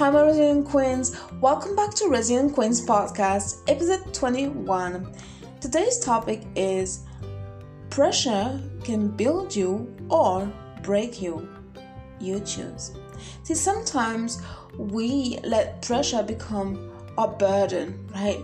[0.00, 1.14] Hi, my Resilient Queens.
[1.42, 5.14] Welcome back to Resilient Queens Podcast, episode 21.
[5.60, 7.00] Today's topic is
[7.90, 10.50] pressure can build you or
[10.82, 11.46] break you.
[12.18, 12.92] You choose.
[13.42, 14.40] See, sometimes
[14.78, 18.40] we let pressure become a burden, right?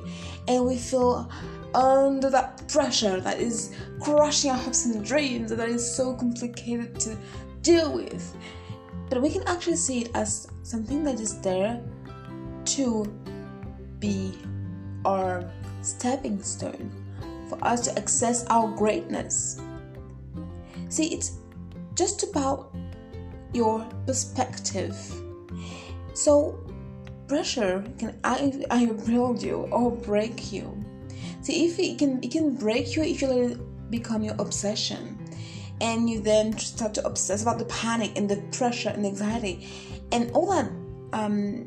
[0.48, 1.30] And we feel
[1.74, 7.16] under that pressure that is crushing our hopes and dreams that is so complicated to
[7.62, 8.36] deal with.
[9.08, 11.80] But we can actually see it as something that is there
[12.76, 13.04] to
[13.98, 14.32] be
[15.04, 15.48] our
[15.82, 16.90] stepping stone
[17.48, 19.60] for us to access our greatness.
[20.88, 21.38] See, it's
[21.94, 22.74] just about
[23.52, 24.96] your perspective.
[26.14, 26.58] So,
[27.28, 30.84] pressure can either build you or break you.
[31.42, 35.16] See, if it can, it can break you if you let it become your obsession
[35.80, 39.68] and you then start to obsess about the panic and the pressure and anxiety.
[40.12, 40.70] And all that
[41.12, 41.66] um,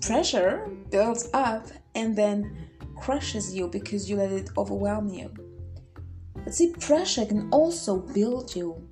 [0.00, 5.32] pressure builds up and then crushes you because you let it overwhelm you.
[6.44, 8.86] But see pressure can also build you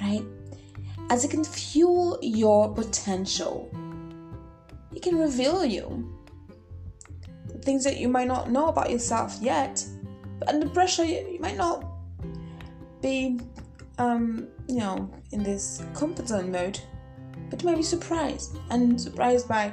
[0.00, 0.24] right?
[1.10, 3.70] As it can fuel your potential
[4.92, 6.16] it can reveal you
[7.62, 9.84] things that you might not know about yourself yet.
[10.38, 11.89] But under pressure you might not
[13.00, 13.40] be,
[13.98, 16.80] um, you know, in this comfort zone mode,
[17.50, 19.72] but you might be surprised and surprised by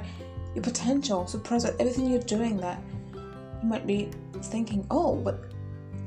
[0.54, 2.82] your potential, surprised at everything you're doing that
[3.62, 4.10] you might be
[4.42, 5.52] thinking, oh, but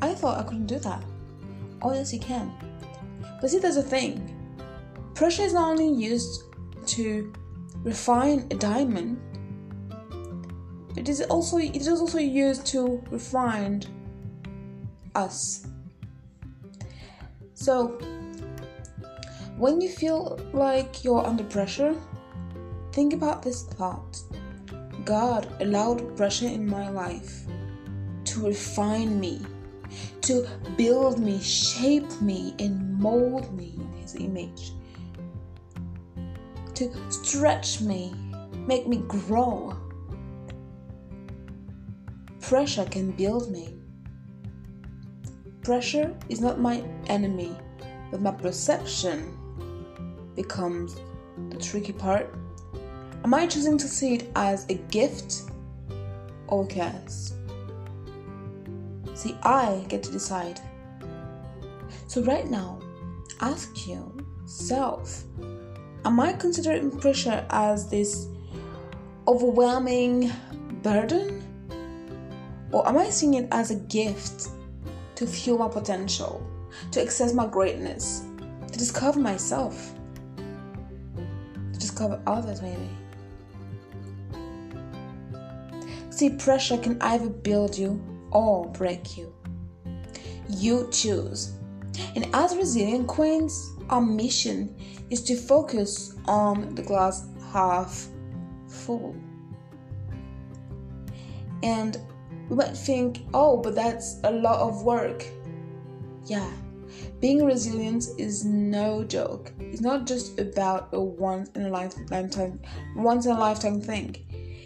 [0.01, 1.03] I thought I couldn't do that.
[1.81, 2.51] Oh, yes, you can.
[3.39, 4.37] But see, there's a thing
[5.15, 6.43] pressure is not only used
[6.85, 7.31] to
[7.83, 9.19] refine a diamond,
[10.95, 13.83] it is also it is also used to refine
[15.15, 15.67] us
[17.61, 17.89] so,
[19.55, 21.95] when you feel like you're under pressure,
[22.91, 24.19] think about this thought
[25.05, 27.43] God allowed pressure in my life
[28.25, 29.45] to refine me,
[30.21, 34.71] to build me, shape me, and mold me in His image,
[36.73, 38.15] to stretch me,
[38.65, 39.77] make me grow.
[42.39, 43.80] Pressure can build me.
[45.61, 47.55] Pressure is not my enemy,
[48.09, 49.37] but my perception
[50.35, 50.95] becomes
[51.49, 52.33] the tricky part.
[53.23, 55.43] Am I choosing to see it as a gift
[56.47, 57.33] or a curse?
[59.13, 60.59] See, I get to decide.
[62.07, 62.79] So, right now,
[63.39, 65.23] ask yourself
[66.03, 68.27] Am I considering pressure as this
[69.27, 70.31] overwhelming
[70.81, 71.43] burden?
[72.71, 74.47] Or am I seeing it as a gift
[75.21, 76.43] to fuel my potential,
[76.89, 78.23] to access my greatness,
[78.71, 79.93] to discover myself,
[80.35, 82.89] to discover others, maybe.
[86.09, 88.01] See, pressure can either build you
[88.31, 89.31] or break you.
[90.49, 91.53] You choose.
[92.15, 94.75] And as resilient queens, our mission
[95.11, 98.07] is to focus on the glass half
[98.67, 99.15] full.
[101.61, 101.99] And
[102.49, 105.25] we might think, oh, but that's a lot of work.
[106.25, 106.51] Yeah,
[107.19, 109.51] being resilient is no joke.
[109.59, 112.59] It's not just about a once in a lifetime,
[112.95, 114.15] once in a lifetime thing.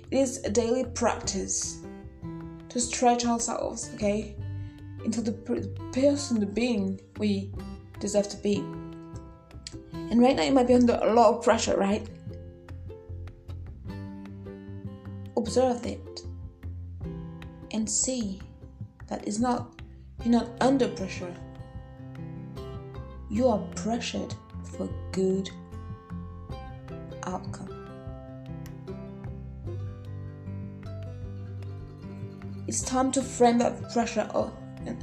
[0.09, 1.81] It is a daily practice
[2.69, 4.35] to stretch ourselves, okay,
[5.03, 5.33] into the
[5.91, 7.51] person, the being we
[7.99, 8.57] deserve to be.
[9.93, 12.07] And right now, you might be under a lot of pressure, right?
[15.37, 16.14] Observe it
[17.75, 18.39] and see
[19.07, 19.81] that it's not
[20.23, 21.35] you're not under pressure.
[23.29, 25.49] You are pressured for good
[27.23, 27.73] outcome.
[32.65, 34.27] It's time to frame that pressure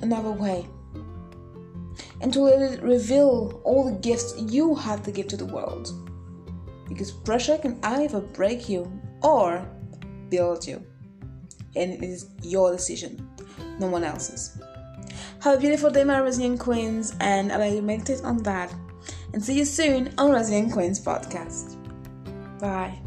[0.01, 0.67] another way
[2.23, 5.93] and to let it reveal all the gifts you have to give to the world.
[6.89, 8.91] Because pressure can either break you
[9.23, 9.69] or
[10.31, 10.83] build you
[11.77, 13.29] and it is your decision,
[13.79, 14.61] no one else's.
[15.41, 18.73] Have a beautiful day, my Resilient Queens, and I'll meditate on that.
[19.33, 21.77] And see you soon on Resilient Queens podcast.
[22.61, 22.99] Bye.